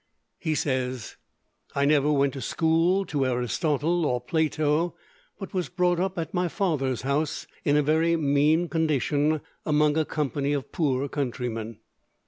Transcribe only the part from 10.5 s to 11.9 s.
of poor countrymen."